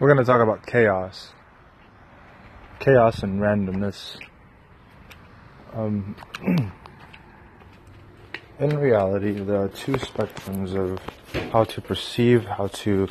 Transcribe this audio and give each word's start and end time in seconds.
We're 0.00 0.08
going 0.08 0.24
to 0.24 0.24
talk 0.24 0.40
about 0.40 0.66
chaos. 0.66 1.34
Chaos 2.78 3.22
and 3.22 3.38
randomness. 3.38 4.16
Um, 5.74 6.16
in 8.58 8.78
reality, 8.78 9.32
there 9.32 9.60
are 9.60 9.68
two 9.68 9.92
spectrums 9.96 10.74
of 10.74 10.98
how 11.52 11.64
to 11.64 11.82
perceive, 11.82 12.46
how 12.46 12.68
to 12.68 13.08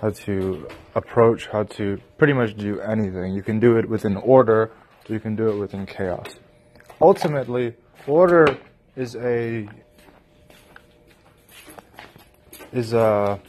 how 0.00 0.10
to 0.10 0.66
approach, 0.96 1.46
how 1.46 1.62
to 1.62 2.00
pretty 2.18 2.32
much 2.32 2.56
do 2.56 2.80
anything. 2.80 3.32
You 3.32 3.44
can 3.44 3.60
do 3.60 3.76
it 3.76 3.88
within 3.88 4.16
order, 4.16 4.72
or 5.08 5.14
you 5.14 5.20
can 5.20 5.36
do 5.36 5.50
it 5.50 5.56
within 5.56 5.86
chaos. 5.86 6.34
Ultimately, 7.00 7.76
order 8.08 8.58
is 8.96 9.14
a 9.14 9.68
is 12.72 12.92
a 12.92 13.40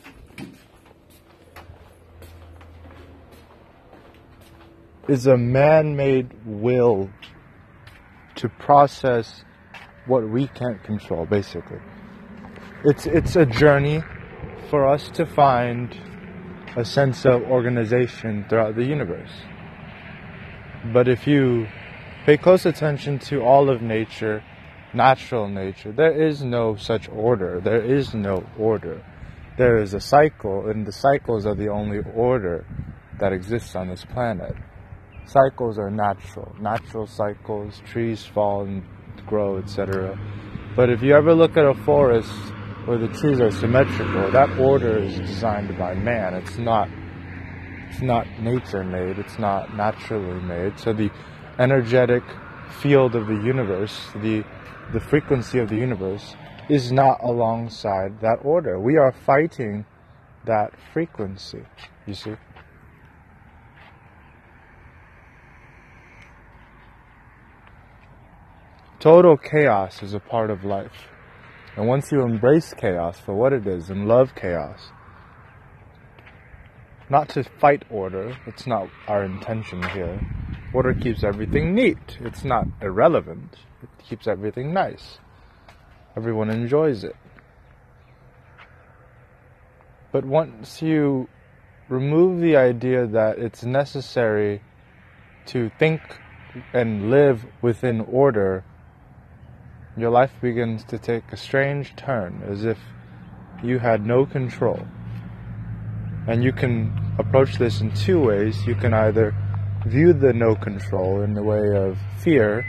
is 5.09 5.25
a 5.25 5.35
man-made 5.35 6.31
will 6.45 7.09
to 8.35 8.47
process 8.47 9.43
what 10.05 10.29
we 10.29 10.47
can't 10.47 10.83
control 10.83 11.25
basically. 11.25 11.79
It's 12.85 13.07
it's 13.07 13.35
a 13.35 13.45
journey 13.45 14.03
for 14.69 14.87
us 14.87 15.09
to 15.09 15.25
find 15.25 15.97
a 16.77 16.85
sense 16.85 17.25
of 17.25 17.41
organization 17.41 18.45
throughout 18.47 18.75
the 18.75 18.85
universe. 18.85 19.31
But 20.93 21.07
if 21.07 21.25
you 21.25 21.67
pay 22.25 22.37
close 22.37 22.65
attention 22.67 23.17
to 23.29 23.41
all 23.41 23.69
of 23.69 23.81
nature 23.81 24.43
natural 24.93 25.47
nature 25.47 25.91
there 25.91 26.13
is 26.27 26.43
no 26.43 26.75
such 26.75 27.09
order. 27.09 27.59
There 27.59 27.83
is 27.83 28.13
no 28.13 28.45
order. 28.57 29.03
There 29.57 29.77
is 29.77 29.93
a 29.95 29.99
cycle 29.99 30.69
and 30.69 30.85
the 30.85 30.91
cycles 30.91 31.47
are 31.47 31.55
the 31.55 31.69
only 31.69 31.99
order 32.15 32.65
that 33.19 33.33
exists 33.33 33.75
on 33.75 33.89
this 33.89 34.05
planet 34.05 34.55
cycles 35.29 35.77
are 35.77 35.91
natural, 35.91 36.55
natural 36.59 37.05
cycles, 37.05 37.81
trees 37.85 38.25
fall 38.25 38.63
and 38.63 38.83
grow, 39.25 39.57
etc. 39.57 40.17
But 40.75 40.89
if 40.89 41.01
you 41.01 41.13
ever 41.15 41.33
look 41.33 41.57
at 41.57 41.65
a 41.65 41.73
forest 41.85 42.31
where 42.85 42.97
the 42.97 43.07
trees 43.07 43.39
are 43.39 43.51
symmetrical, 43.51 44.31
that 44.31 44.49
order 44.59 44.97
is 44.97 45.15
designed 45.17 45.77
by 45.77 45.93
man. 45.93 46.33
It's 46.33 46.57
not 46.57 46.89
it's 47.89 48.01
not 48.01 48.27
nature 48.39 48.83
made, 48.83 49.17
it's 49.17 49.39
not 49.39 49.75
naturally 49.75 50.39
made. 50.41 50.79
So 50.79 50.93
the 50.93 51.09
energetic 51.57 52.23
field 52.81 53.15
of 53.15 53.27
the 53.27 53.41
universe, 53.43 54.09
the 54.15 54.43
the 54.93 54.99
frequency 54.99 55.59
of 55.59 55.69
the 55.69 55.75
universe 55.75 56.35
is 56.69 56.91
not 56.91 57.19
alongside 57.23 58.19
that 58.21 58.39
order. 58.43 58.79
We 58.79 58.97
are 58.97 59.11
fighting 59.11 59.85
that 60.45 60.71
frequency, 60.93 61.63
you 62.07 62.13
see. 62.13 62.35
Total 68.99 69.37
chaos 69.37 70.03
is 70.03 70.13
a 70.13 70.19
part 70.19 70.49
of 70.49 70.65
life. 70.65 71.07
And 71.77 71.87
once 71.87 72.11
you 72.11 72.21
embrace 72.21 72.73
chaos 72.73 73.17
for 73.17 73.33
what 73.33 73.53
it 73.53 73.65
is 73.65 73.89
and 73.89 74.09
love 74.09 74.35
chaos, 74.35 74.91
not 77.09 77.29
to 77.29 77.45
fight 77.45 77.83
order, 77.89 78.37
it's 78.45 78.67
not 78.67 78.89
our 79.07 79.23
intention 79.23 79.81
here. 79.91 80.19
Order 80.73 80.93
keeps 80.93 81.23
everything 81.23 81.73
neat, 81.73 82.17
it's 82.19 82.43
not 82.43 82.67
irrelevant, 82.81 83.55
it 83.81 83.89
keeps 84.03 84.27
everything 84.27 84.73
nice. 84.73 85.19
Everyone 86.17 86.49
enjoys 86.49 87.05
it. 87.05 87.15
But 90.11 90.25
once 90.25 90.81
you 90.81 91.29
remove 91.87 92.41
the 92.41 92.57
idea 92.57 93.07
that 93.07 93.39
it's 93.39 93.63
necessary 93.63 94.61
to 95.45 95.71
think 95.79 96.01
and 96.73 97.09
live 97.09 97.45
within 97.61 98.01
order, 98.01 98.65
your 99.99 100.11
life 100.11 100.31
begins 100.41 100.83
to 100.85 100.97
take 100.97 101.31
a 101.31 101.37
strange 101.37 101.95
turn 101.95 102.41
as 102.47 102.65
if 102.65 102.77
you 103.63 103.79
had 103.79 104.05
no 104.05 104.25
control. 104.25 104.79
And 106.27 106.43
you 106.43 106.51
can 106.51 107.15
approach 107.17 107.57
this 107.57 107.81
in 107.81 107.93
two 107.93 108.21
ways. 108.21 108.65
You 108.65 108.75
can 108.75 108.93
either 108.93 109.35
view 109.85 110.13
the 110.13 110.33
no 110.33 110.55
control 110.55 111.21
in 111.21 111.33
the 111.33 111.43
way 111.43 111.75
of 111.75 111.97
fear 112.19 112.65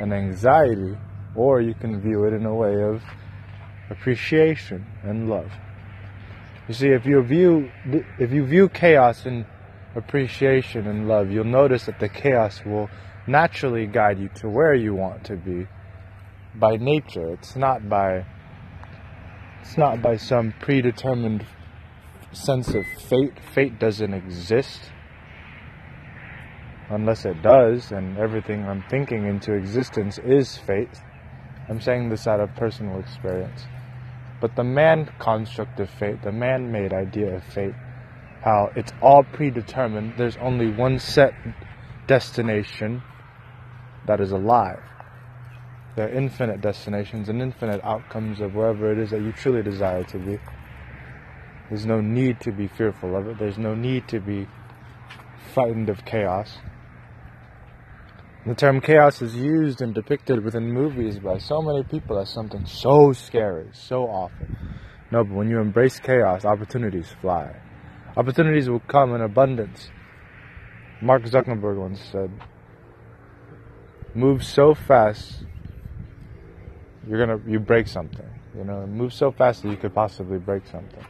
and 0.00 0.12
anxiety, 0.12 0.96
or 1.34 1.60
you 1.60 1.74
can 1.74 2.00
view 2.00 2.24
it 2.24 2.32
in 2.32 2.46
a 2.46 2.54
way 2.54 2.82
of 2.82 3.02
appreciation 3.90 4.86
and 5.02 5.28
love. 5.28 5.50
You 6.68 6.74
see, 6.74 6.88
if 6.88 7.04
you 7.04 7.22
view 7.22 7.70
if 8.18 8.32
you 8.32 8.46
view 8.46 8.68
chaos 8.68 9.26
in 9.26 9.44
appreciation 9.94 10.86
and 10.86 11.08
love, 11.08 11.30
you'll 11.30 11.44
notice 11.44 11.86
that 11.86 12.00
the 12.00 12.08
chaos 12.08 12.64
will 12.64 12.88
naturally 13.26 13.86
guide 13.86 14.18
you 14.18 14.28
to 14.36 14.48
where 14.48 14.74
you 14.74 14.94
want 14.94 15.24
to 15.24 15.36
be 15.36 15.66
by 16.54 16.76
nature. 16.76 17.32
It's 17.32 17.56
not 17.56 17.88
by 17.88 18.24
it's 19.60 19.78
not 19.78 20.02
by 20.02 20.16
some 20.16 20.52
predetermined 20.60 21.46
sense 22.32 22.74
of 22.74 22.86
fate. 22.86 23.38
Fate 23.54 23.78
doesn't 23.78 24.12
exist 24.12 24.90
unless 26.90 27.24
it 27.24 27.42
does, 27.42 27.92
and 27.92 28.18
everything 28.18 28.64
I'm 28.64 28.84
thinking 28.90 29.26
into 29.26 29.54
existence 29.54 30.18
is 30.18 30.58
fate. 30.58 31.00
I'm 31.68 31.80
saying 31.80 32.10
this 32.10 32.26
out 32.26 32.40
of 32.40 32.54
personal 32.56 32.98
experience. 33.00 33.66
But 34.40 34.56
the 34.56 34.64
man 34.64 35.10
construct 35.18 35.78
of 35.80 35.88
fate, 35.88 36.22
the 36.22 36.32
man 36.32 36.72
made 36.72 36.92
idea 36.92 37.36
of 37.36 37.44
fate, 37.44 37.74
how 38.42 38.70
it's 38.74 38.92
all 39.00 39.22
predetermined, 39.22 40.14
there's 40.18 40.36
only 40.38 40.70
one 40.70 40.98
set 40.98 41.32
destination 42.08 43.02
that 44.06 44.20
is 44.20 44.32
alive. 44.32 44.82
There 45.94 46.06
are 46.06 46.10
infinite 46.10 46.62
destinations 46.62 47.28
and 47.28 47.42
infinite 47.42 47.82
outcomes 47.84 48.40
of 48.40 48.54
wherever 48.54 48.90
it 48.90 48.98
is 48.98 49.10
that 49.10 49.20
you 49.20 49.32
truly 49.32 49.62
desire 49.62 50.04
to 50.04 50.18
be. 50.18 50.38
There's 51.68 51.84
no 51.84 52.00
need 52.00 52.40
to 52.40 52.52
be 52.52 52.66
fearful 52.66 53.14
of 53.14 53.28
it. 53.28 53.38
There's 53.38 53.58
no 53.58 53.74
need 53.74 54.08
to 54.08 54.20
be 54.20 54.46
frightened 55.52 55.90
of 55.90 56.04
chaos. 56.06 56.58
The 58.46 58.54
term 58.54 58.80
chaos 58.80 59.20
is 59.20 59.36
used 59.36 59.82
and 59.82 59.94
depicted 59.94 60.42
within 60.42 60.72
movies 60.72 61.18
by 61.18 61.38
so 61.38 61.60
many 61.60 61.84
people 61.84 62.18
as 62.18 62.30
something 62.30 62.64
so 62.64 63.12
scary, 63.12 63.68
so 63.72 64.04
awful. 64.04 64.46
No, 65.10 65.24
but 65.24 65.34
when 65.34 65.50
you 65.50 65.60
embrace 65.60 66.00
chaos, 66.00 66.44
opportunities 66.46 67.14
fly. 67.20 67.54
Opportunities 68.16 68.68
will 68.68 68.80
come 68.80 69.14
in 69.14 69.20
abundance. 69.20 69.90
Mark 71.02 71.24
Zuckerberg 71.24 71.76
once 71.76 72.00
said, 72.10 72.30
Move 74.14 74.42
so 74.42 74.74
fast 74.74 75.44
you're 77.08 77.18
gonna 77.18 77.40
you 77.46 77.58
break 77.58 77.86
something. 77.88 78.28
You 78.56 78.64
know, 78.64 78.86
move 78.86 79.12
so 79.12 79.30
fast 79.30 79.62
that 79.62 79.70
you 79.70 79.76
could 79.76 79.94
possibly 79.94 80.38
break 80.38 80.66
something. 80.66 81.04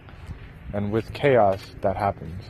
And 0.72 0.92
with 0.92 1.12
chaos, 1.12 1.60
that 1.80 1.96
happens. 1.96 2.42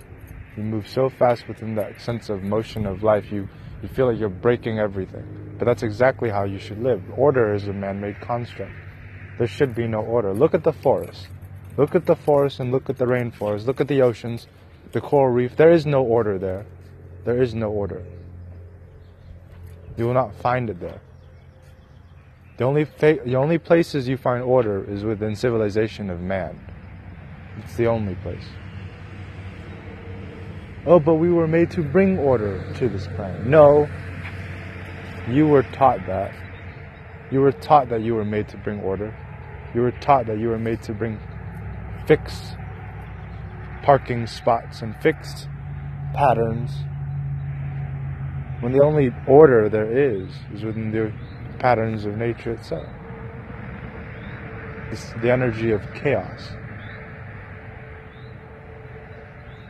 You 0.57 0.63
move 0.63 0.87
so 0.89 1.09
fast 1.09 1.49
within 1.49 1.75
that 1.77 2.01
sense 2.01 2.29
of 2.29 2.43
motion 2.43 2.87
of 2.87 3.03
life, 3.03 3.33
you 3.33 3.49
you 3.83 3.89
feel 3.89 4.11
like 4.11 4.19
you're 4.19 4.29
breaking 4.29 4.79
everything. 4.79 5.57
But 5.59 5.65
that's 5.65 5.83
exactly 5.83 6.31
how 6.31 6.45
you 6.45 6.59
should 6.59 6.81
live. 6.81 7.03
Order 7.17 7.55
is 7.55 7.67
a 7.67 7.73
man-made 7.73 8.21
construct. 8.21 8.73
There 9.39 9.49
should 9.49 9.75
be 9.75 9.89
no 9.89 10.01
order. 10.01 10.33
Look 10.35 10.55
at 10.55 10.63
the 10.63 10.73
forest. 10.73 11.29
Look 11.77 11.95
at 11.95 12.07
the 12.07 12.15
forest 12.15 12.61
and 12.61 12.71
look 12.71 12.91
at 12.91 12.99
the 12.99 13.07
rainforest. 13.07 13.67
Look 13.67 13.81
at 13.81 13.89
the 13.89 14.03
oceans, 14.03 14.47
the 14.93 15.01
coral 15.01 15.33
reef. 15.33 15.57
There 15.57 15.73
is 15.73 15.87
no 15.87 16.03
order 16.03 16.39
there. 16.39 16.67
There 17.25 17.43
is 17.43 17.55
no 17.55 17.71
order. 17.71 18.05
You 19.97 20.07
will 20.07 20.15
not 20.15 20.35
find 20.37 20.71
it 20.71 20.81
there. 20.81 21.01
The 22.63 22.69
only, 22.69 22.85
the 22.85 23.35
only 23.35 23.59
places 23.59 24.07
you 24.07 24.17
find 24.17 24.41
order 24.41 24.89
is 24.89 25.03
within 25.03 25.35
civilization 25.35 26.09
of 26.11 26.21
man. 26.21 26.61
It's 27.59 27.75
the 27.75 27.89
only 27.89 28.15
place. 28.15 28.45
Oh, 30.87 31.01
but 31.01 31.17
we 31.17 31.33
were 31.33 31.49
made 31.49 31.73
to 31.73 31.83
bring 31.83 32.21
order 32.21 32.73
to 32.75 32.89
this 32.89 33.09
planet. 33.17 33.45
No, 33.49 33.89
you 35.29 35.49
were 35.49 35.65
taught 35.65 36.07
that. 36.07 36.33
You 37.33 37.41
were 37.41 37.51
taught 37.51 37.89
that 37.89 38.03
you 38.03 38.15
were 38.15 38.25
made 38.25 38.49
to 38.51 38.57
bring 38.59 38.79
order. 38.83 39.13
You 39.75 39.81
were 39.81 39.91
taught 39.91 40.27
that 40.27 40.39
you 40.39 40.47
were 40.47 40.61
made 40.61 40.85
to 40.85 40.95
bring 40.95 41.19
fixed 42.07 42.55
parking 43.83 44.29
spots 44.29 44.83
and 44.83 44.95
fixed 45.03 45.49
patterns. 46.15 46.71
When 48.61 48.71
the 48.71 48.85
only 48.85 49.11
order 49.27 49.69
there 49.69 49.91
is 49.91 50.31
is 50.55 50.63
within 50.63 50.93
the 50.93 51.13
patterns 51.59 52.05
of 52.05 52.17
nature 52.17 52.53
itself. 52.53 52.87
It's 54.91 55.13
the 55.23 55.31
energy 55.31 55.71
of 55.71 55.83
chaos. 55.95 56.53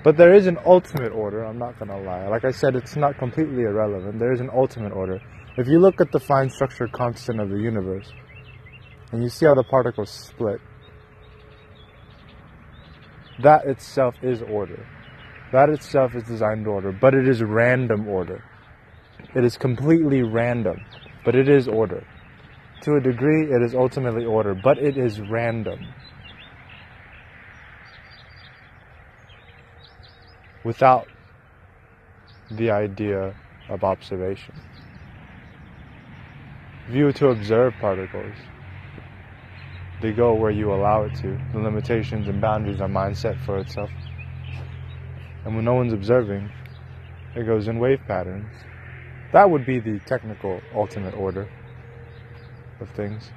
But 0.04 0.16
there 0.16 0.34
is 0.34 0.46
an 0.46 0.58
ultimate 0.66 1.12
order, 1.12 1.44
I'm 1.44 1.58
not 1.58 1.78
to 1.78 1.84
lie. 1.84 2.26
Like 2.26 2.44
I 2.44 2.50
said, 2.50 2.74
it's 2.74 2.96
not 2.96 3.18
completely 3.18 3.62
irrelevant. 3.62 4.18
There 4.18 4.32
is 4.32 4.40
an 4.40 4.50
ultimate 4.52 4.92
order. 4.92 5.20
If 5.56 5.68
you 5.68 5.78
look 5.78 6.00
at 6.00 6.10
the 6.10 6.18
fine 6.18 6.50
structure 6.50 6.88
constant 6.88 7.40
of 7.40 7.50
the 7.50 7.58
universe, 7.58 8.10
and 9.12 9.22
you 9.22 9.28
see 9.28 9.46
how 9.46 9.54
the 9.54 9.62
particles 9.62 10.10
split, 10.10 10.60
that 13.42 13.66
itself 13.66 14.16
is 14.22 14.42
order. 14.42 14.86
That 15.52 15.68
itself 15.68 16.14
is 16.14 16.24
designed 16.24 16.66
order, 16.66 16.92
but 16.92 17.14
it 17.14 17.28
is 17.28 17.42
random 17.42 18.08
order. 18.08 18.42
It 19.36 19.44
is 19.44 19.56
completely 19.56 20.22
random, 20.22 20.84
but 21.24 21.34
it 21.34 21.48
is 21.48 21.68
order. 21.68 22.04
To 22.82 22.94
a 22.94 23.00
degree, 23.00 23.44
it 23.52 23.62
is 23.62 23.74
ultimately 23.74 24.24
order, 24.24 24.54
but 24.54 24.78
it 24.78 24.96
is 24.96 25.20
random. 25.20 25.78
Without 30.64 31.06
the 32.50 32.70
idea 32.70 33.34
of 33.68 33.84
observation. 33.84 34.54
View 36.90 37.12
to 37.12 37.28
observe 37.28 37.74
particles, 37.80 38.34
they 40.00 40.12
go 40.12 40.34
where 40.34 40.50
you 40.50 40.72
allow 40.72 41.04
it 41.04 41.14
to. 41.16 41.38
The 41.52 41.60
limitations 41.60 42.28
and 42.28 42.40
boundaries 42.40 42.80
are 42.80 42.88
mind 42.88 43.16
set 43.16 43.38
for 43.46 43.58
itself. 43.58 43.90
And 45.44 45.54
when 45.54 45.64
no 45.64 45.74
one's 45.74 45.92
observing, 45.92 46.50
it 47.36 47.44
goes 47.44 47.68
in 47.68 47.78
wave 47.78 48.00
patterns. 48.06 48.50
That 49.32 49.48
would 49.48 49.64
be 49.64 49.78
the 49.78 49.98
technical 50.00 50.60
ultimate 50.74 51.14
order 51.14 51.48
of 52.80 52.90
things. 52.90 53.30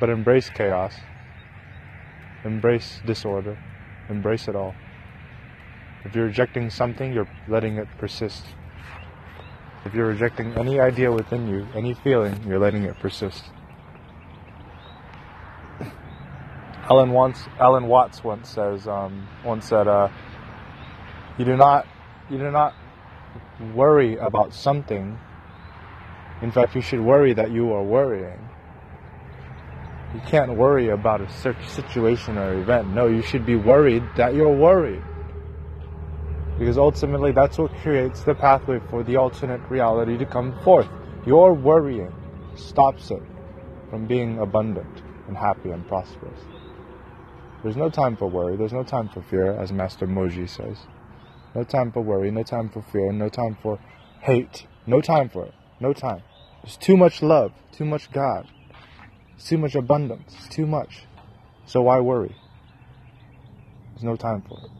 But 0.00 0.08
embrace 0.08 0.48
chaos, 0.48 0.94
embrace 2.44 3.00
disorder, 3.06 3.58
embrace 4.08 4.48
it 4.48 4.56
all. 4.56 4.74
If 6.04 6.14
you're 6.14 6.26
rejecting 6.26 6.70
something, 6.70 7.12
you're 7.12 7.28
letting 7.48 7.76
it 7.76 7.88
persist. 7.98 8.44
If 9.84 9.94
you're 9.94 10.08
rejecting 10.08 10.54
any 10.54 10.80
idea 10.80 11.12
within 11.12 11.48
you, 11.48 11.66
any 11.74 11.92
feeling, 11.94 12.42
you're 12.46 12.58
letting 12.58 12.84
it 12.84 12.98
persist. 13.00 13.44
Alan 16.90 17.12
once, 17.12 17.46
Alan 17.58 17.88
Watts 17.88 18.22
once 18.22 18.48
says, 18.48 18.86
um, 18.86 19.26
once 19.44 19.66
said, 19.68 19.88
uh, 19.88 20.08
"You 21.38 21.44
do 21.44 21.56
not, 21.56 21.86
you 22.30 22.38
do 22.38 22.50
not 22.50 22.74
worry 23.74 24.16
about 24.16 24.52
something. 24.52 25.18
In 26.42 26.50
fact, 26.50 26.74
you 26.74 26.80
should 26.80 27.00
worry 27.00 27.32
that 27.34 27.50
you 27.50 27.72
are 27.72 27.82
worrying. 27.82 28.38
You 30.14 30.20
can't 30.26 30.54
worry 30.56 30.90
about 30.90 31.20
a 31.20 31.28
situation 31.28 32.38
or 32.38 32.54
event. 32.54 32.94
No, 32.94 33.06
you 33.08 33.22
should 33.22 33.44
be 33.44 33.56
worried 33.56 34.04
that 34.16 34.34
you're 34.34 34.56
worried." 34.56 35.02
Because 36.58 36.78
ultimately, 36.78 37.32
that's 37.32 37.58
what 37.58 37.72
creates 37.82 38.22
the 38.22 38.34
pathway 38.34 38.78
for 38.88 39.02
the 39.02 39.16
alternate 39.16 39.60
reality 39.68 40.16
to 40.16 40.24
come 40.24 40.52
forth. 40.60 40.88
Your 41.26 41.52
worrying 41.52 42.12
stops 42.54 43.10
it 43.10 43.22
from 43.90 44.06
being 44.06 44.38
abundant 44.38 45.02
and 45.26 45.36
happy 45.36 45.70
and 45.70 45.86
prosperous. 45.88 46.38
There's 47.64 47.76
no 47.76 47.88
time 47.88 48.14
for 48.14 48.28
worry, 48.28 48.56
there's 48.56 48.72
no 48.72 48.84
time 48.84 49.08
for 49.08 49.22
fear, 49.22 49.58
as 49.58 49.72
Master 49.72 50.06
Moji 50.06 50.48
says. 50.48 50.86
No 51.54 51.64
time 51.64 51.92
for 51.92 52.00
worry, 52.00 52.30
no 52.30 52.42
time 52.42 52.68
for 52.68 52.82
fear, 52.82 53.12
no 53.12 53.28
time 53.28 53.56
for 53.62 53.78
hate. 54.20 54.66
No 54.86 55.00
time 55.00 55.28
for 55.28 55.46
it. 55.46 55.54
No 55.80 55.92
time. 55.92 56.22
There's 56.62 56.76
too 56.76 56.96
much 56.96 57.22
love, 57.22 57.52
too 57.72 57.84
much 57.84 58.10
God, 58.10 58.48
it's 59.36 59.48
too 59.48 59.58
much 59.58 59.74
abundance, 59.74 60.34
it's 60.38 60.48
too 60.48 60.66
much. 60.66 61.04
So 61.66 61.82
why 61.82 62.00
worry? 62.00 62.34
There's 63.92 64.04
no 64.04 64.16
time 64.16 64.42
for 64.48 64.58
it. 64.64 64.70